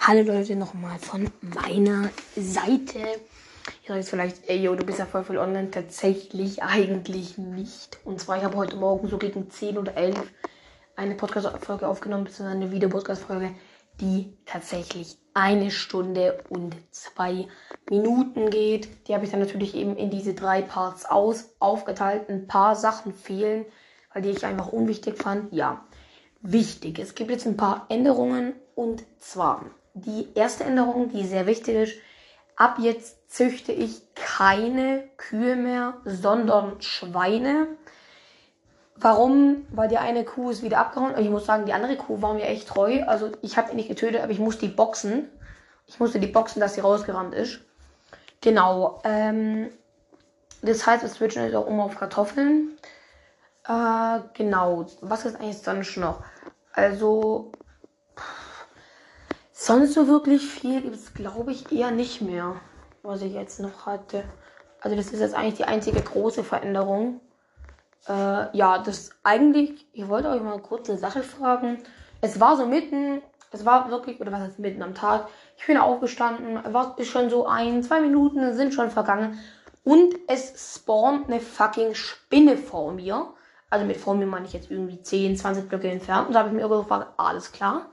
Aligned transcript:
Hallo 0.00 0.22
Leute, 0.22 0.56
nochmal 0.56 0.98
von 0.98 1.30
meiner 1.40 2.10
Seite. 2.36 2.98
Ihr 2.98 3.88
sagt 3.88 3.96
jetzt 3.96 4.10
vielleicht, 4.10 4.48
ey, 4.48 4.62
yo, 4.62 4.74
du 4.74 4.84
bist 4.84 4.98
ja 4.98 5.06
voll 5.06 5.24
voll 5.24 5.38
online. 5.38 5.70
Tatsächlich 5.70 6.62
eigentlich 6.62 7.38
nicht. 7.38 7.98
Und 8.04 8.20
zwar, 8.20 8.38
ich 8.38 8.44
habe 8.44 8.56
heute 8.56 8.76
Morgen 8.76 9.08
so 9.08 9.18
gegen 9.18 9.50
10 9.50 9.78
oder 9.78 9.96
11 9.96 10.16
eine 10.96 11.14
Podcast-Folge 11.14 11.86
aufgenommen, 11.86 12.24
beziehungsweise 12.24 12.56
eine 12.56 12.72
Video-Podcast-Folge, 12.72 13.54
die 14.00 14.36
tatsächlich 14.46 15.18
eine 15.34 15.70
Stunde 15.70 16.42
und 16.48 16.76
zwei 16.90 17.48
Minuten 17.88 18.50
geht. 18.50 18.88
Die 19.08 19.14
habe 19.14 19.24
ich 19.24 19.30
dann 19.30 19.40
natürlich 19.40 19.74
eben 19.74 19.96
in 19.96 20.10
diese 20.10 20.34
drei 20.34 20.62
Parts 20.62 21.06
aus, 21.06 21.54
aufgeteilt. 21.58 22.28
Ein 22.28 22.46
paar 22.46 22.76
Sachen 22.76 23.12
fehlen, 23.14 23.64
weil 24.12 24.22
die 24.22 24.30
ich 24.30 24.44
einfach 24.44 24.72
unwichtig 24.72 25.16
fand. 25.16 25.52
Ja, 25.52 25.84
wichtig. 26.40 26.98
Es 26.98 27.14
gibt 27.14 27.30
jetzt 27.30 27.46
ein 27.46 27.56
paar 27.56 27.86
Änderungen 27.88 28.54
und 28.74 29.04
zwar 29.18 29.66
die 29.94 30.28
erste 30.34 30.64
Änderung, 30.64 31.10
die 31.10 31.26
sehr 31.26 31.46
wichtig 31.46 31.76
ist. 31.76 31.94
Ab 32.56 32.76
jetzt 32.78 33.30
züchte 33.30 33.72
ich 33.72 34.02
keine 34.14 35.04
Kühe 35.16 35.56
mehr, 35.56 35.94
sondern 36.04 36.80
Schweine. 36.80 37.66
Warum? 38.96 39.66
Weil 39.70 39.88
die 39.88 39.98
eine 39.98 40.24
Kuh 40.24 40.50
ist 40.50 40.62
wieder 40.62 40.78
abgehauen. 40.78 41.18
Ich 41.18 41.30
muss 41.30 41.46
sagen, 41.46 41.66
die 41.66 41.72
andere 41.72 41.96
Kuh 41.96 42.20
war 42.22 42.34
mir 42.34 42.44
echt 42.44 42.68
treu. 42.68 43.02
Also 43.06 43.32
ich 43.40 43.56
habe 43.56 43.70
ihn 43.70 43.76
nicht 43.76 43.88
getötet, 43.88 44.22
aber 44.22 44.32
ich 44.32 44.38
musste 44.38 44.66
die 44.66 44.72
boxen. 44.72 45.28
Ich 45.86 45.98
musste 45.98 46.20
die 46.20 46.26
boxen, 46.26 46.60
dass 46.60 46.74
sie 46.74 46.80
rausgerannt 46.80 47.34
ist. 47.34 47.60
Genau. 48.40 49.00
Ähm, 49.04 49.70
das 50.62 50.86
heißt, 50.86 51.02
wir 51.02 51.08
switchen 51.08 51.44
jetzt 51.44 51.54
auch 51.54 51.66
um 51.66 51.80
auf 51.80 51.96
Kartoffeln. 51.96 52.78
Äh, 53.66 54.20
genau. 54.34 54.86
Was 55.00 55.24
ist 55.24 55.36
eigentlich 55.36 55.58
sonst 55.58 55.96
noch? 55.96 56.22
Also 56.72 57.52
Sonst 59.52 59.92
so 59.92 60.08
wirklich 60.08 60.42
viel 60.46 60.80
gibt 60.80 60.96
es, 60.96 61.12
glaube 61.12 61.52
ich, 61.52 61.70
eher 61.70 61.90
nicht 61.90 62.22
mehr, 62.22 62.56
was 63.02 63.20
ich 63.20 63.34
jetzt 63.34 63.60
noch 63.60 63.84
hatte. 63.86 64.24
Also 64.80 64.96
das 64.96 65.12
ist 65.12 65.20
jetzt 65.20 65.34
eigentlich 65.34 65.56
die 65.56 65.64
einzige 65.64 66.00
große 66.00 66.42
Veränderung. 66.42 67.20
Äh, 68.08 68.56
ja, 68.56 68.78
das 68.78 69.10
eigentlich, 69.22 69.86
ich 69.92 70.08
wollte 70.08 70.30
euch 70.30 70.42
mal 70.42 70.58
kurz 70.58 70.88
eine 70.88 70.98
Sache 70.98 71.22
fragen. 71.22 71.78
Es 72.22 72.40
war 72.40 72.56
so 72.56 72.66
mitten, 72.66 73.22
es 73.52 73.64
war 73.64 73.90
wirklich, 73.90 74.20
oder 74.20 74.32
was 74.32 74.40
heißt 74.40 74.58
mitten 74.58 74.82
am 74.82 74.94
Tag. 74.94 75.28
Ich 75.58 75.66
bin 75.66 75.76
aufgestanden, 75.76 76.72
war 76.72 76.98
ist 76.98 77.10
schon 77.10 77.28
so 77.28 77.46
ein, 77.46 77.82
zwei 77.82 78.00
Minuten 78.00 78.54
sind 78.54 78.72
schon 78.72 78.90
vergangen. 78.90 79.38
Und 79.84 80.14
es 80.28 80.76
spawnt 80.76 81.28
eine 81.28 81.40
fucking 81.40 81.94
Spinne 81.94 82.56
vor 82.56 82.92
mir. 82.92 83.34
Also 83.68 83.84
mit 83.84 83.98
vor 83.98 84.14
mir 84.14 84.26
meine 84.26 84.46
ich 84.46 84.52
jetzt 84.54 84.70
irgendwie 84.70 85.00
10, 85.00 85.36
20 85.36 85.68
Blöcke 85.68 85.90
entfernt. 85.90 86.28
Und 86.28 86.34
da 86.34 86.40
habe 86.40 86.48
ich 86.48 86.54
mir 86.54 86.68
gefragt, 86.68 87.12
alles 87.18 87.52
klar. 87.52 87.90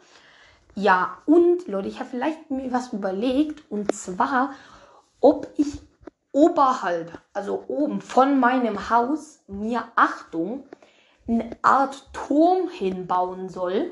Ja, 0.80 1.18
und 1.26 1.68
Leute, 1.68 1.90
ich 1.90 2.00
habe 2.00 2.10
vielleicht 2.10 2.52
mir 2.52 2.72
was 2.72 2.94
überlegt. 2.94 3.70
Und 3.70 3.94
zwar, 3.94 4.54
ob 5.20 5.50
ich 5.58 5.82
oberhalb, 6.32 7.20
also 7.34 7.66
oben 7.68 8.00
von 8.00 8.40
meinem 8.40 8.90
Haus, 8.90 9.42
mir 9.48 9.84
Achtung, 9.98 10.64
eine 11.28 11.50
Art 11.64 12.08
Turm 12.14 12.70
hinbauen 12.70 13.50
soll. 13.50 13.92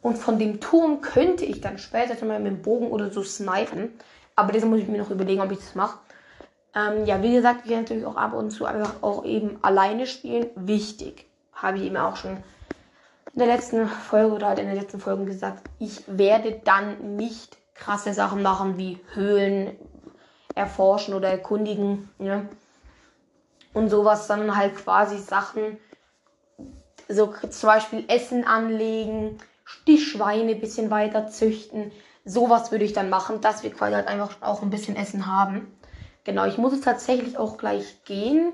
Und 0.00 0.16
von 0.16 0.38
dem 0.38 0.60
Turm 0.60 1.02
könnte 1.02 1.44
ich 1.44 1.60
dann 1.60 1.76
später 1.76 2.24
mal 2.24 2.40
mit 2.40 2.52
dem 2.52 2.62
Bogen 2.62 2.90
oder 2.90 3.10
so 3.10 3.22
snipen. 3.22 3.92
Aber 4.34 4.52
das 4.52 4.64
muss 4.64 4.80
ich 4.80 4.88
mir 4.88 4.96
noch 4.96 5.10
überlegen, 5.10 5.42
ob 5.42 5.52
ich 5.52 5.58
das 5.58 5.74
mache. 5.74 5.98
Ähm, 6.74 7.04
ja, 7.04 7.22
wie 7.22 7.34
gesagt, 7.34 7.66
ich 7.66 7.70
kann 7.70 7.82
natürlich 7.82 8.06
auch 8.06 8.16
ab 8.16 8.32
und 8.32 8.50
zu 8.50 8.64
einfach 8.64 9.02
auch 9.02 9.26
eben 9.26 9.58
alleine 9.60 10.06
spielen. 10.06 10.46
Wichtig. 10.54 11.26
Habe 11.52 11.76
ich 11.76 11.84
eben 11.84 11.98
auch 11.98 12.16
schon 12.16 12.38
in 13.38 13.46
der 13.46 13.54
letzten 13.54 13.86
Folge 13.86 14.34
oder 14.34 14.48
halt 14.48 14.58
in 14.58 14.66
den 14.66 14.74
letzten 14.74 14.98
Folgen 14.98 15.24
gesagt, 15.24 15.62
ich 15.78 16.02
werde 16.08 16.60
dann 16.64 17.14
nicht 17.14 17.56
krasse 17.72 18.12
Sachen 18.12 18.42
machen 18.42 18.78
wie 18.78 18.98
Höhlen 19.14 19.76
erforschen 20.56 21.14
oder 21.14 21.28
erkundigen. 21.28 22.10
Ne? 22.18 22.48
Und 23.74 23.90
sowas, 23.90 24.26
sondern 24.26 24.56
halt 24.56 24.74
quasi 24.74 25.18
Sachen, 25.18 25.78
so 27.08 27.32
zum 27.48 27.68
Beispiel 27.68 28.04
Essen 28.08 28.44
anlegen, 28.44 29.38
die 29.86 29.98
Schweine 29.98 30.54
ein 30.54 30.60
bisschen 30.60 30.90
weiter 30.90 31.28
züchten. 31.28 31.92
Sowas 32.24 32.72
würde 32.72 32.84
ich 32.84 32.92
dann 32.92 33.08
machen, 33.08 33.40
dass 33.40 33.62
wir 33.62 33.70
quasi 33.70 33.94
halt 33.94 34.08
einfach 34.08 34.38
auch 34.40 34.62
ein 34.62 34.70
bisschen 34.70 34.96
Essen 34.96 35.26
haben. 35.26 35.72
Genau, 36.24 36.44
ich 36.44 36.58
muss 36.58 36.72
jetzt 36.72 36.84
tatsächlich 36.84 37.38
auch 37.38 37.56
gleich 37.56 38.02
gehen. 38.02 38.52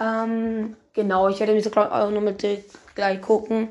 Ähm, 0.00 0.78
genau, 0.94 1.28
ich 1.28 1.40
werde 1.40 1.52
mir 1.52 1.62
so 1.62 1.70
auch 1.78 2.10
nochmal 2.10 2.36
gleich 2.94 3.20
gucken 3.20 3.68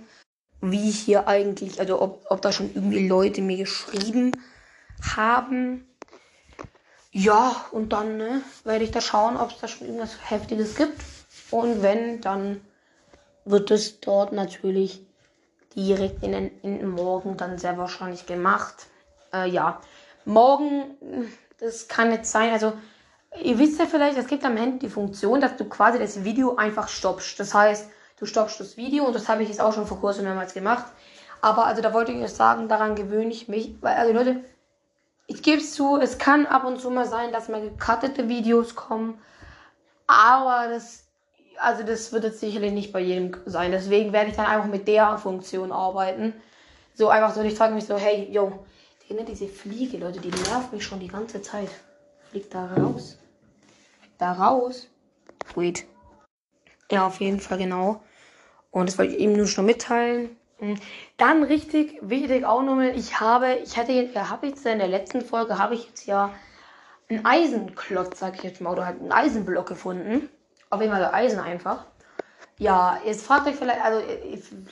wie 0.61 0.89
hier 0.91 1.27
eigentlich, 1.27 1.79
also 1.79 2.01
ob, 2.01 2.25
ob 2.29 2.41
da 2.41 2.51
schon 2.51 2.71
irgendwie 2.73 3.07
Leute 3.07 3.41
mir 3.41 3.57
geschrieben 3.57 4.31
haben. 5.15 5.87
Ja, 7.11 7.55
und 7.71 7.93
dann 7.93 8.17
ne, 8.17 8.41
werde 8.63 8.83
ich 8.83 8.91
da 8.91 9.01
schauen, 9.01 9.37
ob 9.37 9.51
es 9.51 9.59
da 9.59 9.67
schon 9.67 9.87
irgendwas 9.87 10.17
Heftiges 10.29 10.75
gibt. 10.75 11.01
Und 11.51 11.81
wenn, 11.81 12.21
dann 12.21 12.61
wird 13.45 13.71
es 13.71 13.99
dort 13.99 14.33
natürlich 14.33 15.05
direkt 15.75 16.23
in 16.23 16.31
den, 16.31 16.61
in 16.61 16.79
den 16.79 16.89
Morgen 16.89 17.37
dann 17.37 17.57
sehr 17.57 17.77
wahrscheinlich 17.77 18.25
gemacht. 18.25 18.87
Äh, 19.33 19.49
ja, 19.49 19.79
morgen, 20.25 20.97
das 21.59 21.87
kann 21.87 22.11
jetzt 22.11 22.31
sein, 22.31 22.51
also 22.51 22.73
ihr 23.41 23.57
wisst 23.59 23.79
ja 23.79 23.85
vielleicht, 23.85 24.17
es 24.17 24.27
gibt 24.27 24.43
am 24.43 24.57
Handy 24.57 24.79
die 24.79 24.89
Funktion, 24.89 25.39
dass 25.39 25.55
du 25.55 25.65
quasi 25.65 25.99
das 25.99 26.23
Video 26.23 26.55
einfach 26.55 26.87
stoppst. 26.87 27.39
Das 27.39 27.53
heißt, 27.53 27.89
du 28.19 28.25
stoppst 28.25 28.59
das 28.59 28.77
Video 28.77 29.05
und 29.05 29.15
das 29.15 29.29
habe 29.29 29.43
ich 29.43 29.49
jetzt 29.49 29.61
auch 29.61 29.73
schon 29.73 29.87
vor 29.87 29.99
kurzem 29.99 30.25
mehrmals 30.25 30.53
gemacht. 30.53 30.85
Aber 31.41 31.65
also 31.65 31.81
da 31.81 31.93
wollte 31.93 32.11
ich 32.11 32.23
euch 32.23 32.33
sagen, 32.33 32.67
daran 32.67 32.95
gewöhne 32.95 33.31
ich 33.31 33.47
mich. 33.47 33.75
Weil, 33.81 33.95
also 33.95 34.13
Leute, 34.13 34.43
ich 35.27 35.43
gebe 35.43 35.61
es 35.61 35.73
zu, 35.73 35.97
es 35.97 36.17
kann 36.17 36.45
ab 36.45 36.63
und 36.65 36.79
zu 36.79 36.89
mal 36.89 37.05
sein, 37.05 37.31
dass 37.31 37.49
mal 37.49 37.61
gecuttete 37.61 38.27
Videos 38.27 38.75
kommen. 38.75 39.19
Aber 40.07 40.67
das, 40.69 41.05
also 41.57 41.83
das 41.83 42.11
wird 42.11 42.23
jetzt 42.23 42.39
sicherlich 42.39 42.71
nicht 42.71 42.91
bei 42.91 43.01
jedem 43.01 43.37
sein. 43.45 43.71
Deswegen 43.71 44.13
werde 44.13 44.29
ich 44.29 44.35
dann 44.35 44.45
einfach 44.45 44.67
mit 44.67 44.87
der 44.87 45.17
Funktion 45.17 45.71
arbeiten. 45.71 46.33
So 46.93 47.09
einfach 47.09 47.33
so, 47.35 47.41
ich 47.41 47.55
frage 47.55 47.75
mich 47.75 47.85
so, 47.85 47.97
hey, 47.97 48.27
yo, 48.31 48.65
diese 49.09 49.47
Fliege, 49.47 49.97
Leute, 49.97 50.19
die 50.19 50.29
nervt 50.29 50.73
mich 50.73 50.83
schon 50.83 50.99
die 50.99 51.07
ganze 51.07 51.41
Zeit. 51.41 51.69
Fliegt 52.29 52.53
da 52.53 52.65
raus. 52.65 53.17
Da 54.17 54.33
raus. 54.33 54.87
Wait. 55.55 55.85
Ja, 56.91 57.05
auf 57.05 57.19
jeden 57.19 57.39
Fall 57.39 57.57
genau. 57.57 58.01
Und 58.71 58.89
das 58.89 58.97
wollte 58.97 59.13
ich 59.13 59.19
eben 59.19 59.33
nur 59.33 59.47
schon 59.47 59.65
mitteilen. 59.65 60.35
Hm. 60.59 60.79
Dann 61.17 61.43
richtig 61.43 61.99
wichtig 62.01 62.45
auch 62.45 62.63
nochmal, 62.63 62.97
ich 62.97 63.19
habe, 63.19 63.55
ich 63.63 63.77
hatte 63.77 63.91
ja, 63.91 64.29
habe 64.29 64.47
jetzt 64.47 64.65
in 64.65 64.79
der 64.79 64.87
letzten 64.87 65.21
Folge, 65.21 65.57
habe 65.57 65.75
ich 65.75 65.87
jetzt 65.87 66.05
ja 66.05 66.31
einen 67.09 67.25
Eisenklotz, 67.25 68.19
sag 68.19 68.35
ich 68.35 68.43
jetzt 68.43 68.61
mal, 68.61 68.71
oder 68.71 68.85
halt 68.85 68.99
einen 68.99 69.11
Eisenblock 69.11 69.67
gefunden. 69.67 70.29
Auf 70.69 70.81
jeden 70.81 70.91
Fall 70.91 71.05
Eisen 71.13 71.39
einfach. 71.39 71.85
Ja, 72.57 72.99
jetzt 73.05 73.25
fragt 73.25 73.47
euch 73.47 73.55
vielleicht, 73.55 73.81
also 73.83 74.01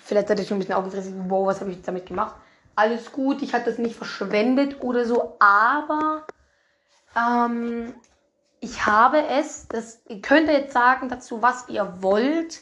vielleicht 0.03 0.27
seid 0.27 0.39
ihr 0.39 0.45
schon 0.45 0.57
ein 0.57 0.59
bisschen 0.59 0.75
aufgefressen, 0.75 1.25
wow, 1.29 1.45
was 1.45 1.61
habe 1.61 1.71
ich 1.71 1.81
damit 1.83 2.07
gemacht? 2.07 2.35
Alles 2.75 3.11
gut, 3.11 3.41
ich 3.41 3.53
hatte 3.53 3.69
das 3.69 3.77
nicht 3.77 3.95
verschwendet 3.95 4.81
oder 4.81 5.05
so, 5.05 5.35
aber 5.39 6.25
ähm, 7.15 7.93
ich 8.59 8.85
habe 8.85 9.23
es, 9.27 9.67
das, 9.67 10.01
ihr 10.09 10.21
könnt 10.21 10.49
jetzt 10.49 10.73
sagen 10.73 11.09
dazu, 11.09 11.41
was 11.41 11.69
ihr 11.69 12.01
wollt. 12.01 12.61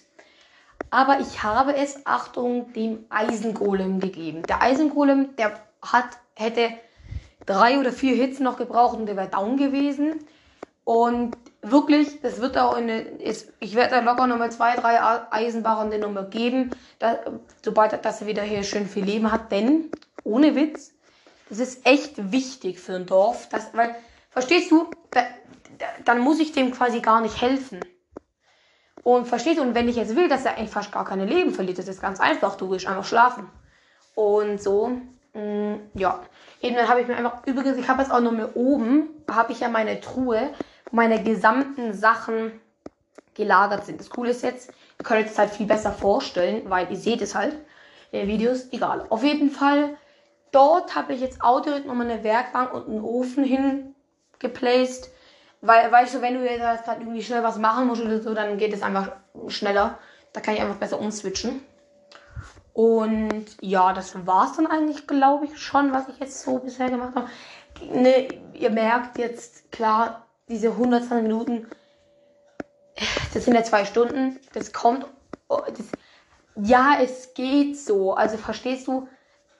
Aber 0.93 1.19
ich 1.21 1.41
habe 1.41 1.75
es, 1.75 2.05
Achtung, 2.05 2.71
dem 2.73 3.03
Eisengolem 3.09 3.99
gegeben. 3.99 4.43
Der 4.43 4.61
Eisengolem, 4.61 5.35
der 5.37 5.53
hat, 5.81 6.19
hätte 6.35 6.69
drei 7.47 7.79
oder 7.79 7.91
vier 7.91 8.15
Hits 8.15 8.39
noch 8.39 8.57
gebraucht 8.57 8.99
und 8.99 9.07
der 9.07 9.15
wäre 9.15 9.27
down 9.27 9.57
gewesen. 9.57 10.23
Und 10.83 11.35
wirklich, 11.63 12.21
das 12.21 12.39
wird 12.41 12.59
auch 12.59 12.77
in 12.77 12.89
ist, 12.89 13.51
ich 13.59 13.73
werde 13.73 13.95
da 13.95 13.99
locker 14.01 14.27
nochmal 14.27 14.51
zwei, 14.51 14.75
drei 14.75 14.99
Eisenbarren 15.31 15.89
den 15.89 16.01
nochmal 16.01 16.29
geben, 16.29 16.69
da, 16.99 17.17
sobald 17.63 18.05
dass 18.05 18.21
er 18.21 18.27
wieder 18.27 18.43
hier 18.43 18.61
schön 18.61 18.85
viel 18.85 19.05
Leben 19.05 19.31
hat. 19.31 19.51
Denn, 19.51 19.89
ohne 20.23 20.53
Witz, 20.55 20.93
das 21.49 21.57
ist 21.57 21.87
echt 21.87 22.31
wichtig 22.31 22.79
für 22.79 22.93
ein 22.93 23.07
Dorf. 23.07 23.49
Das, 23.49 23.73
weil, 23.73 23.95
verstehst 24.29 24.69
du, 24.69 24.91
da, 25.09 25.21
da, 25.79 25.87
dann 26.05 26.19
muss 26.19 26.39
ich 26.39 26.51
dem 26.51 26.71
quasi 26.71 26.99
gar 26.99 27.21
nicht 27.21 27.41
helfen. 27.41 27.79
Und 29.03 29.27
verstehst 29.27 29.57
du, 29.57 29.63
und 29.63 29.75
wenn 29.75 29.89
ich 29.89 29.97
jetzt 29.97 30.15
will, 30.15 30.29
dass 30.29 30.45
er 30.45 30.57
eigentlich 30.57 30.69
fast 30.69 30.91
gar 30.91 31.05
keine 31.05 31.25
Leben 31.25 31.51
verliert, 31.51 31.77
das 31.77 31.87
ist 31.87 32.01
ganz 32.01 32.19
einfach, 32.19 32.55
du 32.55 32.69
willst 32.69 32.87
einfach 32.87 33.03
schlafen. 33.03 33.49
Und 34.15 34.61
so, 34.61 34.91
mh, 35.33 35.41
mm, 35.41 35.79
ja. 35.95 36.19
Eben 36.61 36.75
dann 36.75 36.87
habe 36.87 37.01
ich 37.01 37.07
mir 37.07 37.17
einfach, 37.17 37.45
übrigens, 37.45 37.77
ich 37.77 37.87
habe 37.89 38.01
jetzt 38.01 38.11
auch 38.11 38.21
noch 38.21 38.31
mal 38.31 38.49
oben, 38.53 39.09
habe 39.29 39.51
ich 39.51 39.59
ja 39.59 39.67
meine 39.67 39.99
Truhe, 39.99 40.53
meine 40.91 41.21
gesamten 41.21 41.93
Sachen 41.93 42.61
gelagert 43.33 43.85
sind. 43.85 43.99
Das 43.99 44.09
Coole 44.09 44.29
ist 44.31 44.43
jetzt, 44.43 44.69
ihr 44.99 45.03
könnt 45.03 45.27
das 45.27 45.37
halt 45.37 45.49
viel 45.49 45.65
besser 45.65 45.91
vorstellen, 45.91 46.61
weil 46.69 46.89
ihr 46.89 46.97
seht 46.97 47.21
es 47.21 47.35
halt 47.35 47.55
in 48.11 48.19
den 48.19 48.27
Videos. 48.29 48.71
Egal. 48.71 49.05
Auf 49.09 49.23
jeden 49.23 49.49
Fall, 49.49 49.97
dort 50.51 50.95
habe 50.95 51.13
ich 51.13 51.19
jetzt 51.19 51.43
auch 51.43 51.61
direkt 51.61 51.85
nochmal 51.85 52.09
eine 52.09 52.23
Werkbank 52.23 52.73
und 52.73 52.87
einen 52.87 53.01
Ofen 53.01 53.43
hingeplaced. 53.43 55.09
Weil, 55.65 55.89
weißt 55.89 56.15
du, 56.15 56.21
wenn 56.21 56.33
du 56.33 56.43
jetzt 56.43 56.83
gerade 56.83 56.99
irgendwie 56.99 57.23
schnell 57.23 57.41
was 57.41 57.57
machen 57.57 57.87
musst 57.87 58.01
oder 58.01 58.19
so, 58.19 58.33
dann 58.33 58.57
geht 58.57 58.73
es 58.73 58.81
einfach 58.81 59.13
schneller. 59.47 59.97
Da 60.33 60.41
kann 60.41 60.55
ich 60.55 60.61
einfach 60.61 60.75
besser 60.75 60.99
umswitchen. 60.99 61.63
Und 62.73 63.45
ja, 63.61 63.93
das 63.93 64.27
war's 64.27 64.57
dann 64.57 64.67
eigentlich, 64.67 65.07
glaube 65.07 65.45
ich, 65.45 65.57
schon, 65.57 65.93
was 65.93 66.09
ich 66.09 66.19
jetzt 66.19 66.41
so 66.41 66.59
bisher 66.59 66.89
gemacht 66.89 67.15
habe. 67.15 67.29
Ne, 67.93 68.27
ihr 68.53 68.71
merkt 68.71 69.17
jetzt, 69.17 69.71
klar, 69.71 70.27
diese 70.49 70.71
120 70.71 71.23
Minuten, 71.23 71.67
das 73.33 73.45
sind 73.45 73.55
ja 73.55 73.63
zwei 73.63 73.85
Stunden, 73.85 74.41
das 74.51 74.73
kommt, 74.73 75.05
oh, 75.47 75.61
das, 75.65 75.85
ja, 76.57 76.97
es 77.01 77.33
geht 77.35 77.79
so. 77.79 78.15
Also 78.15 78.35
verstehst 78.35 78.87
du, 78.87 79.07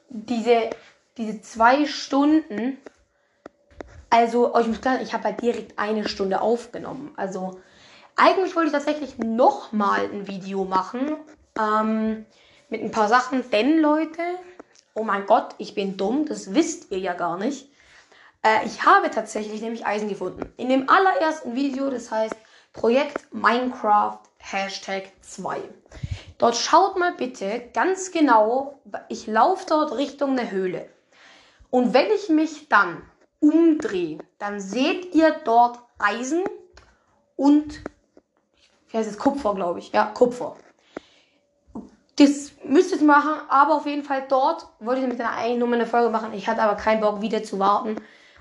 diese, 0.10 0.70
diese 1.16 1.42
zwei 1.42 1.86
Stunden, 1.86 2.78
also, 4.14 4.54
oh, 4.54 4.60
ich 4.60 4.68
muss 4.68 4.80
klar 4.80 4.94
sagen, 4.94 5.08
ich 5.08 5.14
habe 5.16 5.24
halt 5.24 5.42
direkt 5.42 5.80
eine 5.80 6.08
Stunde 6.08 6.40
aufgenommen. 6.40 7.14
Also, 7.18 7.60
eigentlich 8.16 8.56
wollte 8.56 8.68
ich 8.68 8.74
tatsächlich 8.74 9.18
nochmal 9.18 10.02
ein 10.02 10.28
Video 10.28 10.66
machen. 10.66 11.18
Ähm, 11.60 12.28
mit 12.70 12.84
ein 12.84 12.92
paar 12.92 13.08
Sachen. 13.08 13.50
Denn, 13.50 13.80
Leute, 13.80 14.22
oh 14.94 15.04
mein 15.04 15.26
Gott, 15.26 15.56
ich 15.58 15.74
bin 15.74 15.98
dumm. 15.98 16.28
Das 16.28 16.54
wisst 16.54 16.92
ihr 16.92 17.00
ja 17.00 17.14
gar 17.14 17.40
nicht. 17.40 17.72
Äh, 18.44 18.64
ich 18.68 18.86
habe 18.86 19.10
tatsächlich 19.10 19.64
nämlich 19.64 19.88
Eisen 19.88 20.10
gefunden. 20.10 20.54
In 20.58 20.70
dem 20.70 20.90
allerersten 20.90 21.56
Video, 21.56 21.90
das 21.90 22.12
heißt 22.12 22.36
Projekt 22.72 23.34
Minecraft 23.34 24.20
Hashtag 24.38 25.12
2. 25.22 25.60
Dort 26.38 26.56
schaut 26.56 27.00
mal 27.00 27.14
bitte 27.14 27.64
ganz 27.74 28.12
genau, 28.12 28.80
ich 29.10 29.26
laufe 29.26 29.66
dort 29.68 29.98
Richtung 29.98 30.38
eine 30.38 30.52
Höhle. 30.52 30.88
Und 31.72 31.96
wenn 31.96 32.12
ich 32.12 32.30
mich 32.30 32.70
dann 32.70 33.02
umdrehe, 33.44 34.20
dann 34.40 34.60
seht 34.60 35.14
ihr 35.14 35.36
dort 35.44 35.80
Eisen 36.00 36.44
und, 37.36 37.84
wie 38.90 38.98
heißt 38.98 39.10
es, 39.10 39.18
Kupfer, 39.18 39.54
glaube 39.54 39.80
ich. 39.80 39.92
Ja, 39.92 40.06
Kupfer. 40.06 40.56
Das 42.16 42.52
müsst 42.64 42.96
ihr 42.96 43.04
machen, 43.04 43.34
aber 43.50 43.76
auf 43.76 43.86
jeden 43.86 44.04
Fall 44.04 44.26
dort 44.30 44.68
wollte 44.80 45.02
ich 45.02 45.08
nämlich 45.08 45.20
dann 45.20 45.36
eigentlich 45.36 45.60
nur 45.60 45.68
mal 45.68 45.76
eine 45.76 45.88
Folge 45.88 46.10
machen. 46.10 46.34
Ich 46.34 46.48
hatte 46.48 46.62
aber 46.62 46.76
keinen 46.76 47.02
Bock, 47.02 47.22
wieder 47.22 47.44
zu 47.44 47.60
warten, 47.60 47.98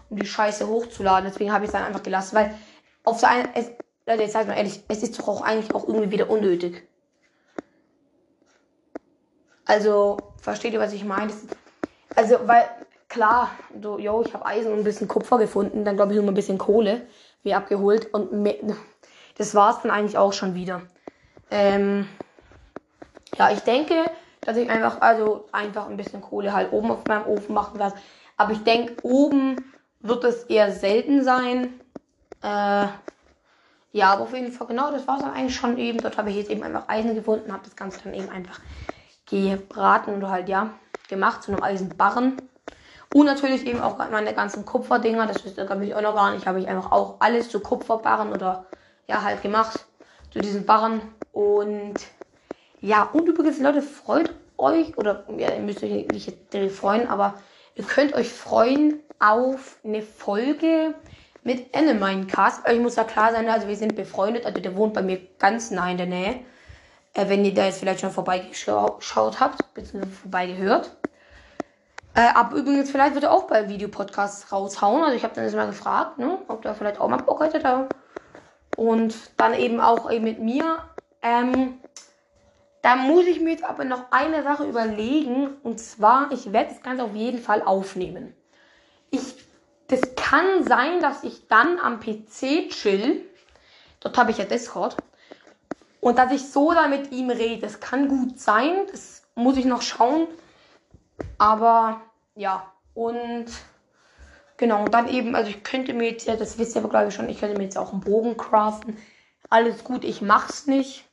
um 0.09 0.17
die 0.19 0.27
Scheiße 0.27 0.69
hochzuladen. 0.69 1.29
Deswegen 1.29 1.53
habe 1.53 1.65
ich 1.65 1.69
es 1.69 1.73
dann 1.73 1.85
einfach 1.85 2.03
gelassen, 2.03 2.37
weil 2.37 2.55
auf 3.03 3.19
so 3.19 3.27
einen, 3.27 3.49
es, 3.55 3.71
Leute, 4.07 4.23
jetzt 4.23 4.33
seid 4.33 4.47
mal 4.47 4.57
ehrlich, 4.57 4.85
es 4.89 5.03
ist 5.03 5.19
doch 5.19 5.27
auch 5.27 5.41
eigentlich 5.43 5.75
auch 5.75 5.89
irgendwie 5.89 6.11
wieder 6.13 6.31
unnötig. 6.31 6.87
Also, 9.65 10.19
versteht 10.37 10.75
ihr, 10.75 10.81
was 10.81 10.93
ich 10.93 11.05
meine? 11.05 11.33
Also, 12.15 12.37
weil, 12.47 12.69
klar, 13.13 13.51
so, 13.81 13.99
yo, 13.99 14.23
ich 14.27 14.33
habe 14.33 14.47
Eisen 14.47 14.73
und 14.73 14.79
ein 14.79 14.85
bisschen 14.85 15.07
Kupfer 15.07 15.37
gefunden, 15.37 15.85
dann 15.85 15.97
glaube 15.97 16.15
ich 16.15 16.19
nur 16.19 16.27
ein 16.31 16.35
bisschen 16.35 16.57
Kohle 16.57 17.03
mir 17.43 17.59
abgeholt 17.59 18.13
und 18.15 18.31
das 19.37 19.55
war's 19.55 19.83
dann 19.83 19.91
eigentlich 19.91 20.17
auch 20.17 20.33
schon 20.33 20.55
wieder. 20.55 20.81
Ähm, 21.51 22.09
ja, 23.37 23.51
ich 23.51 23.61
denke, 23.61 23.95
dass 24.41 24.57
ich 24.57 24.71
einfach, 24.71 25.03
also 25.03 25.47
einfach 25.53 25.89
ein 25.89 25.99
bisschen 25.99 26.23
Kohle 26.23 26.55
halt 26.55 26.73
oben 26.73 26.91
auf 26.91 27.07
meinem 27.07 27.27
Ofen 27.27 27.55
machen 27.55 27.79
werde. 27.79 27.97
Aber 28.39 28.53
ich 28.53 28.65
denke, 28.65 28.97
oben 29.03 29.57
wird 30.01 30.25
es 30.25 30.45
eher 30.45 30.73
selten 30.73 31.23
sein. 31.23 31.75
Äh, 32.43 32.87
ja, 33.93 34.13
aber 34.13 34.23
auf 34.23 34.33
jeden 34.33 34.53
Fall, 34.53 34.69
genau, 34.69 34.91
das 34.91 35.07
war 35.07 35.17
es 35.17 35.23
dann 35.23 35.35
eigentlich 35.35 35.57
schon 35.57 35.77
eben. 35.77 35.99
Dort 35.99 36.17
habe 36.17 36.31
ich 36.31 36.37
jetzt 36.37 36.51
eben 36.51 36.63
einfach 36.63 36.89
Eisen 36.89 37.15
gefunden, 37.15 37.53
habe 37.53 37.65
das 37.65 37.77
Ganze 37.77 38.01
dann 38.05 38.15
eben 38.15 38.31
einfach 38.31 38.59
gebraten 39.27 40.17
oder 40.17 40.31
halt, 40.31 40.49
ja, 40.49 40.71
gemacht 41.09 41.43
zu 41.43 41.53
einem 41.53 41.63
Eisenbarren. 41.63 42.37
Und 43.15 43.27
natürlich 43.27 43.67
eben 43.67 43.81
auch 43.81 43.99
meine 43.99 44.33
ganzen 44.33 44.65
Kupferdinger, 44.65 45.27
das 45.27 45.45
wisst 45.45 45.59
ihr, 45.59 45.67
glaube 45.67 45.85
ich, 45.85 45.95
auch 45.95 46.01
noch 46.01 46.15
gar 46.15 46.33
nicht, 46.33 46.47
habe 46.47 46.61
ich 46.61 46.69
einfach 46.69 46.93
auch 46.93 47.17
alles 47.21 47.51
zu 47.51 47.61
Kupferbarren 47.61 48.33
oder 48.33 48.67
ja, 49.07 49.23
halt 49.23 49.43
gemacht, 49.43 49.85
zu 50.31 50.39
diesen 50.39 50.65
Barren. 50.65 51.03
Und 51.33 51.95
ja, 52.81 53.03
und 53.13 53.29
übrigens, 53.29 53.61
Leute, 53.61 53.83
freut 53.83 54.35
euch, 54.57 54.97
oder 54.97 55.25
ja, 55.37 55.53
ihr 55.53 55.61
müsst 55.61 55.83
euch 55.83 56.09
nicht 56.09 56.33
freuen, 56.73 57.07
aber 57.09 57.35
ihr 57.75 57.85
könnt 57.85 58.15
euch 58.15 58.31
freuen 58.31 59.01
auf 59.19 59.79
eine 59.85 60.03
Folge 60.03 60.95
mit 61.45 61.75
Animinecast. 61.75 62.63
Ich 62.69 62.81
muss 62.81 62.95
da 62.95 63.05
klar 63.05 63.33
sein, 63.33 63.49
also 63.49 63.69
wir 63.69 63.77
sind 63.77 63.95
befreundet, 63.95 64.47
also 64.47 64.61
der 64.61 64.75
wohnt 64.77 64.95
bei 64.95 65.03
mir 65.03 65.21
ganz 65.39 65.71
nah 65.71 65.91
in 65.91 65.99
der 65.99 66.07
Nähe. 66.07 66.41
Äh, 67.15 67.29
wenn 67.29 67.45
ihr 67.45 67.53
da 67.53 67.67
jetzt 67.67 67.81
vielleicht 67.81 68.01
schon 68.01 68.11
vorbeigeschaut 68.11 69.41
habt, 69.41 69.75
beziehungsweise 69.75 70.15
vorbeigehört. 70.15 70.97
Äh, 72.15 72.29
aber 72.35 72.57
übrigens, 72.57 72.91
vielleicht 72.91 73.15
wird 73.15 73.25
er 73.25 73.33
auch 73.33 73.45
bei 73.45 73.69
Videopodcasts 73.69 74.53
raushauen. 74.53 75.03
Also 75.03 75.17
ich 75.17 75.25
habe 75.25 75.35
dann 75.35 75.45
jetzt 75.45 75.57
mal 75.57 75.67
gefragt, 75.67 76.19
ne, 76.19 76.39
ob 76.49 76.63
der 76.63 76.75
vielleicht 76.75 77.01
auch 77.01 77.09
mal 77.09 77.17
Bock 77.19 77.43
hätte. 77.43 77.89
Und 78.77 79.15
dann 79.37 79.55
eben 79.55 79.81
auch 79.81 80.11
eben 80.11 80.25
mit 80.25 80.39
mir. 80.39 80.79
Ähm, 81.23 81.79
da 82.83 82.97
muss 82.97 83.27
ich 83.27 83.41
mir 83.41 83.53
jetzt 83.53 83.65
aber 83.65 83.85
noch 83.85 84.11
eine 84.11 84.43
Sache 84.43 84.65
überlegen. 84.65 85.49
Und 85.63 85.79
zwar, 85.79 86.33
ich 86.33 86.53
werde 86.53 86.71
das 86.71 86.83
Ganze 86.83 87.05
auf 87.05 87.15
jeden 87.15 87.39
Fall 87.39 87.63
aufnehmen. 87.63 88.35
Ich 89.11 89.37
das 89.93 90.15
kann 90.17 90.65
sein, 90.67 91.01
dass 91.01 91.23
ich 91.23 91.49
dann 91.49 91.79
am 91.79 92.01
PC 92.01 92.71
chill. 92.71 93.27
Dort 94.01 94.17
habe 94.17 94.31
ich 94.31 94.39
ja 94.39 94.47
Discord. 94.47 94.97
Und 96.01 96.17
dass 96.17 96.33
ich 96.33 96.51
so 96.51 96.73
da 96.73 96.89
mit 96.89 97.13
ihm 97.13 97.29
rede. 97.29 97.61
Das 97.61 97.79
kann 97.79 98.09
gut 98.09 98.41
sein. 98.41 98.87
Das 98.91 99.23
muss 99.35 99.59
ich 99.59 99.67
noch 99.67 99.83
schauen. 99.83 100.29
Aber 101.43 102.03
ja. 102.37 102.73
Und 102.95 103.47
genau. 104.59 104.85
Und 104.85 104.95
dann 104.95 105.09
eben, 105.09 105.35
also 105.35 105.51
ich 105.51 105.65
könnte 105.65 105.93
mir 105.93 106.13
jetzt, 106.13 106.29
ja, 106.29 106.37
das 106.37 106.57
wisst 106.57 106.77
ihr 106.77 106.81
aber 106.81 106.89
glaube 106.89 107.09
ich 107.09 107.15
schon, 107.15 107.29
ich 107.29 107.41
könnte 107.41 107.59
mir 107.59 107.65
jetzt 107.65 107.77
auch 107.77 107.91
einen 107.91 108.01
Bogen 108.01 108.37
craften. 108.37 108.97
Alles 109.51 109.83
gut, 109.83 110.05
ich 110.05 110.23
mach's 110.23 110.69
nicht. 110.69 111.05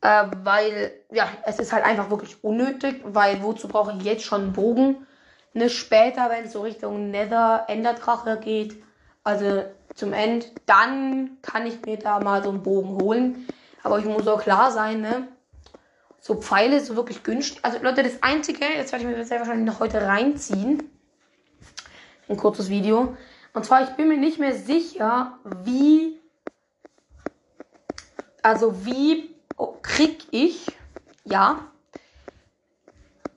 Äh, 0.00 0.24
weil, 0.42 0.90
ja, 1.12 1.28
es 1.44 1.60
ist 1.60 1.72
halt 1.72 1.84
einfach 1.84 2.10
wirklich 2.10 2.42
unnötig. 2.42 3.02
Weil 3.04 3.40
wozu 3.44 3.68
brauche 3.68 3.92
ich 3.96 4.02
jetzt 4.02 4.24
schon 4.24 4.42
einen 4.42 4.52
Bogen? 4.52 5.06
Ne, 5.52 5.70
später, 5.70 6.28
wenn 6.28 6.46
es 6.46 6.52
so 6.52 6.62
Richtung 6.62 7.12
Nether, 7.12 7.66
Enderdrache 7.68 8.40
geht, 8.40 8.82
also 9.22 9.62
zum 9.94 10.12
End, 10.12 10.50
dann 10.66 11.38
kann 11.40 11.66
ich 11.66 11.86
mir 11.86 12.00
da 12.00 12.18
mal 12.18 12.42
so 12.42 12.50
einen 12.50 12.64
Bogen 12.64 13.00
holen. 13.00 13.46
Aber 13.84 14.00
ich 14.00 14.06
muss 14.06 14.26
auch 14.26 14.42
klar 14.42 14.72
sein, 14.72 15.02
ne? 15.02 15.28
So 16.26 16.36
Pfeile 16.36 16.80
so 16.80 16.96
wirklich 16.96 17.22
günstig. 17.22 17.58
Also 17.62 17.80
Leute, 17.82 18.02
das 18.02 18.22
Einzige, 18.22 18.64
jetzt 18.64 18.92
werde 18.92 19.04
ich 19.04 19.14
mir 19.14 19.24
sehr 19.26 19.40
wahrscheinlich 19.40 19.66
noch 19.66 19.80
heute 19.80 20.00
reinziehen. 20.00 20.90
Ein 22.30 22.38
kurzes 22.38 22.70
Video. 22.70 23.14
Und 23.52 23.66
zwar, 23.66 23.82
ich 23.82 23.90
bin 23.90 24.08
mir 24.08 24.16
nicht 24.16 24.38
mehr 24.38 24.54
sicher, 24.54 25.38
wie. 25.64 26.18
Also 28.40 28.86
wie 28.86 29.36
oh, 29.58 29.74
krieg 29.82 30.24
ich, 30.30 30.66
ja, 31.24 31.70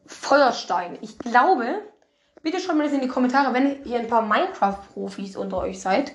Feuerstein. 0.06 0.98
Ich 1.02 1.20
glaube, 1.20 1.82
Bitte 2.42 2.62
schreibt 2.62 2.78
mir 2.78 2.86
das 2.86 2.94
in 2.94 3.02
die 3.02 3.10
Kommentare, 3.10 3.54
wenn 3.54 3.84
ihr 3.84 4.00
ein 4.00 4.08
paar 4.08 4.22
Minecraft-Profis 4.22 5.36
unter 5.36 5.58
euch 5.58 5.82
seid, 5.82 6.14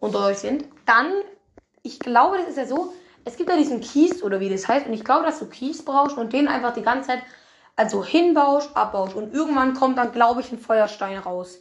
unter 0.00 0.26
euch 0.26 0.36
sind. 0.36 0.66
Dann, 0.84 1.10
ich 1.82 1.98
glaube, 1.98 2.36
das 2.36 2.48
ist 2.48 2.58
ja 2.58 2.66
so, 2.66 2.92
es 3.24 3.36
gibt 3.36 3.50
ja 3.50 3.56
diesen 3.56 3.80
Kies 3.80 4.22
oder 4.22 4.40
wie 4.40 4.48
das 4.48 4.68
heißt. 4.68 4.86
Und 4.86 4.92
ich 4.92 5.04
glaube, 5.04 5.24
dass 5.24 5.38
du 5.38 5.46
Kies 5.46 5.84
brauchst 5.84 6.16
und 6.16 6.32
den 6.32 6.48
einfach 6.48 6.72
die 6.72 6.82
ganze 6.82 7.08
Zeit 7.08 7.22
also 7.76 8.04
hinbaust, 8.04 8.76
abbaust. 8.76 9.14
Und 9.14 9.32
irgendwann 9.32 9.74
kommt 9.74 9.98
dann, 9.98 10.12
glaube 10.12 10.40
ich, 10.40 10.52
ein 10.52 10.58
Feuerstein 10.58 11.18
raus. 11.18 11.60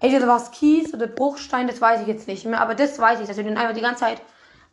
Entweder 0.00 0.26
war 0.26 0.38
es 0.38 0.50
Kies 0.50 0.94
oder 0.94 1.06
Bruchstein, 1.06 1.66
das 1.66 1.80
weiß 1.80 2.02
ich 2.02 2.06
jetzt 2.06 2.26
nicht 2.26 2.44
mehr. 2.46 2.60
Aber 2.60 2.74
das 2.74 2.98
weiß 2.98 3.20
ich, 3.20 3.26
dass 3.26 3.36
wir 3.36 3.44
den 3.44 3.58
einfach 3.58 3.74
die 3.74 3.82
ganze 3.82 4.00
Zeit 4.00 4.22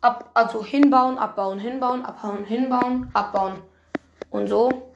ab, 0.00 0.30
also 0.34 0.64
hinbauen, 0.64 1.18
abbauen, 1.18 1.58
hinbauen, 1.58 2.04
abbauen, 2.04 2.44
hinbauen, 2.44 3.10
abbauen. 3.12 3.62
Und 4.30 4.46
so. 4.48 4.90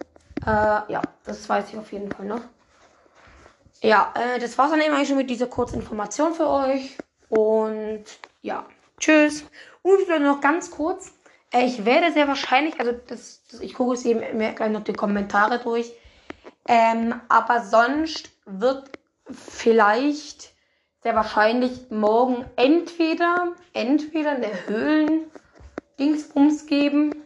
Äh, 0.46 0.92
ja, 0.92 1.02
das 1.24 1.48
weiß 1.48 1.70
ich 1.70 1.78
auf 1.78 1.92
jeden 1.92 2.10
Fall 2.10 2.26
noch. 2.26 2.40
Ja, 3.82 4.12
äh, 4.14 4.38
das 4.38 4.56
war's 4.56 4.70
dann 4.70 4.80
eben 4.80 4.94
eigentlich 4.94 5.08
schon 5.08 5.16
mit 5.18 5.30
dieser 5.30 5.46
kurzen 5.46 5.80
Information 5.80 6.34
für 6.34 6.48
euch. 6.48 6.96
Und 7.28 8.04
ja, 8.42 8.64
tschüss. 8.98 9.44
Und 9.82 10.00
vielleicht 10.00 10.22
noch 10.22 10.40
ganz 10.40 10.70
kurz. 10.70 11.12
Ich 11.56 11.84
werde 11.84 12.12
sehr 12.12 12.26
wahrscheinlich, 12.26 12.80
also 12.80 12.92
das, 12.92 13.44
das 13.50 13.60
ich 13.60 13.74
gucke 13.74 13.94
es 13.94 14.04
eben 14.04 14.36
mir 14.36 14.52
gleich 14.52 14.70
noch 14.70 14.84
die 14.84 14.92
Kommentare 14.92 15.60
durch. 15.60 15.92
Ähm, 16.66 17.20
aber 17.28 17.62
sonst 17.62 18.30
wird 18.44 18.90
vielleicht 19.30 20.52
sehr 21.02 21.14
wahrscheinlich 21.14 21.90
morgen 21.90 22.44
entweder, 22.56 23.52
entweder 23.72 24.32
eine 24.32 24.50
Höhlen-Dingsbums 24.66 26.66
geben 26.66 27.24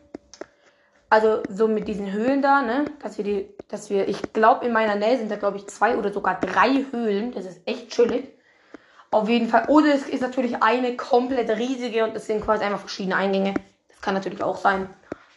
also 1.10 1.42
so 1.48 1.68
mit 1.68 1.88
diesen 1.88 2.12
Höhlen 2.12 2.42
da, 2.42 2.62
ne? 2.62 2.84
Dass 3.02 3.16
wir 3.16 3.24
die, 3.24 3.48
dass 3.68 3.90
wir, 3.90 4.08
ich 4.08 4.32
glaube 4.32 4.66
in 4.66 4.72
meiner 4.72 4.94
Nähe 4.94 5.16
sind 5.16 5.30
da 5.30 5.36
glaube 5.36 5.56
ich 5.56 5.66
zwei 5.66 5.96
oder 5.96 6.12
sogar 6.12 6.38
drei 6.38 6.84
Höhlen. 6.90 7.32
Das 7.32 7.46
ist 7.46 7.60
echt 7.66 7.90
chillig. 7.90 8.28
Auf 9.10 9.28
jeden 9.28 9.48
Fall. 9.48 9.66
Oder 9.68 9.94
es 9.94 10.06
ist 10.06 10.20
natürlich 10.20 10.62
eine 10.62 10.96
komplett 10.96 11.48
riesige 11.50 12.04
und 12.04 12.14
es 12.14 12.26
sind 12.26 12.44
quasi 12.44 12.64
einfach 12.64 12.80
verschiedene 12.80 13.16
Eingänge. 13.16 13.54
Das 13.98 14.02
kann 14.02 14.14
natürlich 14.14 14.42
auch 14.42 14.56
sein. 14.56 14.88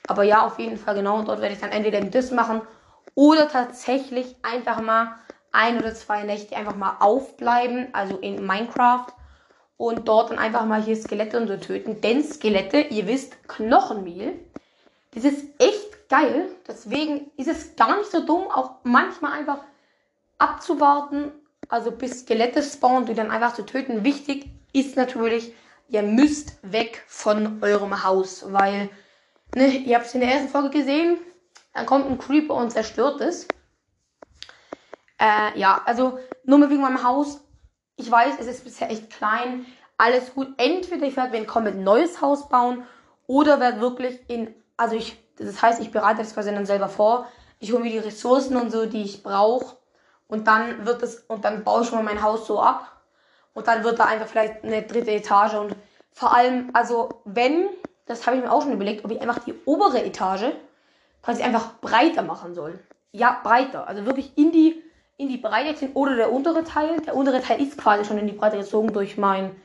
Aber 0.07 0.23
ja, 0.23 0.45
auf 0.45 0.59
jeden 0.59 0.77
Fall 0.77 0.95
genau. 0.95 1.17
Und 1.17 1.27
dort 1.27 1.41
werde 1.41 1.53
ich 1.53 1.61
dann 1.61 1.71
entweder 1.71 2.01
das 2.01 2.31
machen 2.31 2.61
oder 3.15 3.49
tatsächlich 3.49 4.35
einfach 4.41 4.81
mal 4.81 5.15
ein 5.51 5.77
oder 5.79 5.93
zwei 5.93 6.23
Nächte 6.23 6.55
einfach 6.55 6.75
mal 6.75 6.97
aufbleiben, 6.99 7.87
also 7.93 8.17
in 8.17 8.45
Minecraft. 8.45 9.07
Und 9.77 10.07
dort 10.07 10.29
dann 10.29 10.37
einfach 10.37 10.65
mal 10.65 10.81
hier 10.81 10.95
Skelette 10.95 11.39
und 11.39 11.47
so 11.47 11.57
töten. 11.57 12.01
Denn 12.01 12.23
Skelette, 12.23 12.79
ihr 12.81 13.07
wisst, 13.07 13.47
Knochenmehl 13.47 14.39
das 15.13 15.25
ist 15.25 15.45
echt 15.59 16.09
geil. 16.09 16.49
Deswegen 16.67 17.31
ist 17.37 17.47
es 17.47 17.75
gar 17.75 17.97
nicht 17.97 18.11
so 18.11 18.25
dumm, 18.25 18.47
auch 18.49 18.75
manchmal 18.83 19.33
einfach 19.33 19.59
abzuwarten, 20.37 21.31
also 21.69 21.91
bis 21.91 22.21
Skelette 22.21 22.63
spawnen, 22.63 23.05
die 23.05 23.13
dann 23.13 23.31
einfach 23.31 23.53
zu 23.53 23.65
töten. 23.65 24.03
Wichtig 24.03 24.49
ist 24.73 24.95
natürlich, 24.95 25.53
ihr 25.91 26.03
müsst 26.03 26.57
weg 26.61 27.03
von 27.07 27.61
eurem 27.61 28.03
Haus, 28.03 28.51
weil, 28.51 28.89
ne, 29.55 29.67
ihr 29.67 29.97
habt 29.97 30.07
es 30.07 30.15
in 30.15 30.21
der 30.21 30.31
ersten 30.31 30.49
Folge 30.49 30.69
gesehen, 30.69 31.17
dann 31.73 31.85
kommt 31.85 32.09
ein 32.09 32.17
Creeper 32.17 32.55
und 32.55 32.71
zerstört 32.71 33.19
es. 33.21 33.47
Äh, 35.19 35.59
ja, 35.59 35.81
also 35.85 36.17
nur 36.45 36.59
mal 36.59 36.69
wegen 36.69 36.81
meinem 36.81 37.03
Haus. 37.03 37.41
Ich 37.97 38.09
weiß, 38.09 38.35
es 38.39 38.47
ist 38.47 38.63
bisher 38.63 38.89
echt 38.89 39.09
klein. 39.11 39.65
Alles 39.97 40.33
gut. 40.33 40.47
Entweder 40.57 41.05
ich 41.05 41.15
werde, 41.15 41.45
kommt, 41.45 41.67
ein 41.67 41.83
neues 41.83 42.21
Haus 42.21 42.49
bauen 42.49 42.85
oder 43.27 43.59
werde 43.59 43.81
wirklich 43.81 44.19
in, 44.27 44.55
also 44.77 44.95
ich, 44.95 45.17
das 45.37 45.61
heißt, 45.61 45.81
ich 45.81 45.91
bereite 45.91 46.19
das 46.19 46.33
quasi 46.33 46.51
dann 46.51 46.65
selber 46.65 46.89
vor. 46.89 47.27
Ich 47.59 47.71
hole 47.71 47.83
mir 47.83 47.91
die 47.91 47.99
Ressourcen 47.99 48.55
und 48.55 48.71
so, 48.71 48.85
die 48.85 49.03
ich 49.03 49.23
brauche. 49.23 49.75
Und 50.27 50.47
dann 50.47 50.85
wird 50.85 51.03
es, 51.03 51.17
und 51.27 51.43
dann 51.43 51.63
baue 51.63 51.83
ich 51.83 51.89
schon 51.89 51.97
mal 51.97 52.13
mein 52.13 52.23
Haus 52.23 52.47
so 52.47 52.61
ab. 52.61 53.00
Und 53.53 53.67
dann 53.67 53.83
wird 53.83 53.99
da 53.99 54.05
einfach 54.05 54.27
vielleicht 54.27 54.63
eine 54.63 54.81
dritte 54.83 55.11
Etage. 55.11 55.55
Und 55.55 55.75
vor 56.11 56.35
allem, 56.35 56.69
also 56.73 57.09
wenn, 57.25 57.67
das 58.05 58.25
habe 58.25 58.37
ich 58.37 58.43
mir 58.43 58.51
auch 58.51 58.61
schon 58.61 58.73
überlegt, 58.73 59.03
ob 59.05 59.11
ich 59.11 59.21
einfach 59.21 59.39
die 59.39 59.55
obere 59.65 60.03
Etage 60.03 60.53
quasi 61.21 61.43
einfach 61.43 61.79
breiter 61.79 62.23
machen 62.23 62.55
soll. 62.55 62.79
Ja, 63.11 63.39
breiter. 63.43 63.87
Also 63.87 64.05
wirklich 64.05 64.37
in 64.37 64.51
die, 64.51 64.81
in 65.17 65.27
die 65.27 65.37
Breite 65.37 65.75
ziehen 65.75 65.91
oder 65.93 66.15
der 66.15 66.31
untere 66.31 66.63
Teil. 66.63 66.99
Der 67.01 67.15
untere 67.15 67.41
Teil 67.41 67.61
ist 67.61 67.77
quasi 67.77 68.05
schon 68.05 68.17
in 68.17 68.27
die 68.27 68.33
Breite 68.33 68.57
gezogen 68.57 68.93
durch 68.93 69.17
mein, 69.17 69.55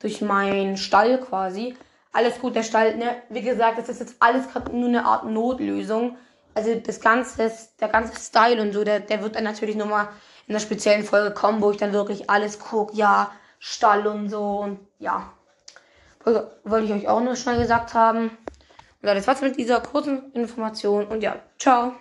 durch 0.00 0.20
mein 0.20 0.76
Stall 0.76 1.20
quasi. 1.20 1.76
Alles 2.12 2.38
gut, 2.40 2.54
der 2.54 2.62
Stall, 2.62 2.96
ne? 2.96 3.22
Wie 3.28 3.42
gesagt, 3.42 3.78
das 3.78 3.88
ist 3.88 4.00
jetzt 4.00 4.16
alles 4.20 4.48
gerade 4.48 4.74
nur 4.74 4.88
eine 4.88 5.04
Art 5.04 5.24
Notlösung. 5.24 6.16
Also 6.54 6.74
das 6.76 7.00
ganze, 7.00 7.52
der 7.80 7.88
ganze 7.88 8.18
Style 8.20 8.62
und 8.62 8.72
so, 8.72 8.84
der, 8.84 9.00
der 9.00 9.22
wird 9.22 9.34
dann 9.34 9.44
natürlich 9.44 9.74
nochmal 9.74 10.08
in 10.46 10.54
einer 10.54 10.60
speziellen 10.60 11.04
Folge 11.04 11.32
kommen, 11.32 11.62
wo 11.62 11.70
ich 11.70 11.76
dann 11.76 11.92
wirklich 11.92 12.30
alles 12.30 12.58
gucke, 12.58 12.96
ja, 12.96 13.30
Stall 13.58 14.06
und 14.06 14.28
so 14.28 14.60
und 14.60 14.78
ja. 14.98 15.32
Wollte 16.24 16.86
ich 16.86 16.92
euch 16.92 17.08
auch 17.08 17.20
noch 17.20 17.36
schnell 17.36 17.58
gesagt 17.58 17.94
haben. 17.94 18.30
Und 19.02 19.08
das 19.08 19.26
war's 19.26 19.42
mit 19.42 19.58
dieser 19.58 19.80
kurzen 19.80 20.32
Information 20.32 21.06
und 21.06 21.22
ja, 21.22 21.36
ciao. 21.58 21.94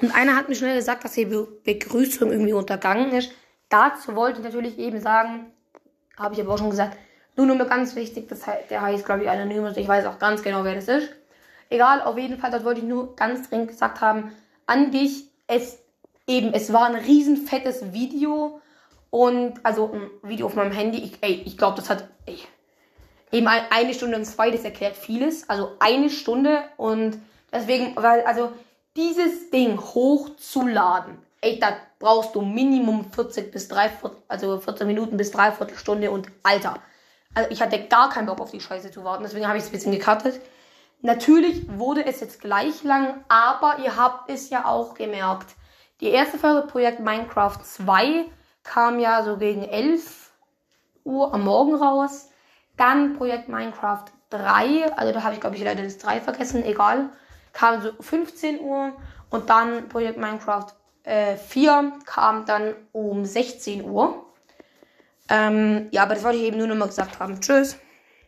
Und 0.00 0.14
einer 0.14 0.36
hat 0.36 0.48
mir 0.48 0.54
schnell 0.54 0.76
gesagt, 0.76 1.04
dass 1.04 1.12
die 1.12 1.26
Be 1.26 1.46
Begrüßung 1.64 2.30
irgendwie 2.32 2.54
untergangen 2.54 3.12
ist. 3.12 3.30
Dazu 3.68 4.16
wollte 4.16 4.38
ich 4.38 4.44
natürlich 4.44 4.78
eben 4.78 5.00
sagen, 5.00 5.52
habe 6.18 6.34
ich 6.34 6.40
aber 6.40 6.54
auch 6.54 6.58
schon 6.58 6.70
gesagt, 6.70 6.96
nur 7.36 7.46
nur 7.46 7.56
ganz 7.66 7.94
wichtig, 7.96 8.28
das 8.28 8.40
der 8.68 8.80
heißt, 8.80 9.04
glaube 9.04 9.22
ich, 9.22 9.30
Anonymous. 9.30 9.76
Ich 9.76 9.88
weiß 9.88 10.06
auch 10.06 10.18
ganz 10.18 10.42
genau, 10.42 10.64
wer 10.64 10.74
das 10.74 10.88
ist. 10.88 11.10
Egal, 11.68 12.02
auf 12.02 12.18
jeden 12.18 12.38
Fall, 12.38 12.50
das 12.50 12.64
wollte 12.64 12.80
ich 12.80 12.86
nur 12.86 13.14
ganz 13.14 13.48
dringend 13.48 13.68
gesagt 13.68 14.00
haben. 14.00 14.32
An 14.66 14.90
dich, 14.90 15.30
es 15.46 15.78
eben, 16.30 16.54
es 16.54 16.72
war 16.72 16.86
ein 16.86 16.94
riesen 16.94 17.36
fettes 17.36 17.92
Video. 17.92 18.60
Und, 19.10 19.54
also 19.64 19.90
ein 19.92 20.08
Video 20.22 20.46
auf 20.46 20.54
meinem 20.54 20.70
Handy. 20.70 20.98
Ich, 20.98 21.18
ey, 21.20 21.42
ich 21.44 21.58
glaube, 21.58 21.76
das 21.76 21.90
hat, 21.90 22.08
ey, 22.26 22.38
eben 23.32 23.48
eine 23.48 23.92
Stunde 23.92 24.16
und 24.16 24.24
zwei, 24.24 24.52
das 24.52 24.62
erklärt 24.62 24.96
vieles. 24.96 25.48
Also 25.48 25.72
eine 25.80 26.10
Stunde 26.10 26.62
und 26.76 27.18
deswegen, 27.52 27.96
weil, 27.96 28.22
also 28.22 28.52
dieses 28.96 29.50
Ding 29.50 29.80
hochzuladen, 29.80 31.18
ey, 31.40 31.58
da 31.58 31.76
brauchst 31.98 32.36
du 32.36 32.40
Minimum 32.40 33.12
40 33.12 33.50
bis 33.50 33.66
3, 33.66 33.90
also 34.28 34.60
14 34.60 34.86
Minuten 34.86 35.16
bis 35.16 35.32
dreiviertel 35.32 35.76
Stunde 35.76 36.10
und 36.10 36.28
Alter. 36.44 36.76
Also 37.34 37.50
ich 37.50 37.60
hatte 37.60 37.86
gar 37.86 38.10
keinen 38.10 38.26
Bock 38.26 38.40
auf 38.40 38.52
die 38.52 38.60
Scheiße 38.60 38.90
zu 38.92 39.04
warten, 39.04 39.24
deswegen 39.24 39.46
habe 39.46 39.58
ich 39.58 39.64
es 39.64 39.70
ein 39.70 39.72
bisschen 39.72 39.92
gecuttet. 39.92 40.40
Natürlich 41.02 41.66
wurde 41.78 42.04
es 42.04 42.20
jetzt 42.20 42.40
gleich 42.40 42.82
lang, 42.84 43.24
aber 43.28 43.78
ihr 43.82 43.96
habt 43.96 44.30
es 44.30 44.50
ja 44.50 44.66
auch 44.66 44.94
gemerkt. 44.94 45.56
Die 46.00 46.08
erste 46.08 46.38
Folge 46.38 46.66
Projekt 46.66 47.00
Minecraft 47.00 47.58
2 47.62 48.24
kam 48.62 48.98
ja 48.98 49.22
so 49.22 49.36
gegen 49.36 49.64
11 49.64 50.30
Uhr 51.04 51.34
am 51.34 51.44
Morgen 51.44 51.74
raus. 51.74 52.30
Dann 52.78 53.16
Projekt 53.18 53.48
Minecraft 53.48 54.04
3, 54.30 54.92
also 54.96 55.12
da 55.12 55.22
habe 55.22 55.34
ich 55.34 55.40
glaube 55.40 55.56
ich 55.56 55.64
leider 55.64 55.82
das 55.82 55.98
3 55.98 56.20
vergessen, 56.20 56.64
egal. 56.64 57.10
Kam 57.52 57.82
so 57.82 57.90
15 58.00 58.60
Uhr 58.60 58.92
und 59.28 59.50
dann 59.50 59.88
Projekt 59.88 60.18
Minecraft 60.18 60.68
äh, 61.02 61.36
4 61.36 61.92
kam 62.06 62.46
dann 62.46 62.74
um 62.92 63.26
16 63.26 63.84
Uhr. 63.84 64.24
Ähm, 65.28 65.88
ja, 65.90 66.04
aber 66.04 66.14
das 66.14 66.24
wollte 66.24 66.38
ich 66.38 66.44
eben 66.44 66.58
nur 66.58 66.66
noch 66.66 66.76
mal 66.76 66.88
gesagt 66.88 67.20
haben. 67.20 67.40
Tschüss. 67.40 67.78